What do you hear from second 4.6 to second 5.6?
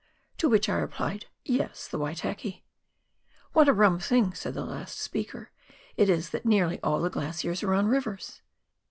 last speaker,"